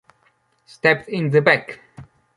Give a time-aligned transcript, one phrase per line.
[0.65, 1.79] Stabbed in the back?